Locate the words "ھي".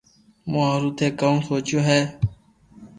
1.87-1.99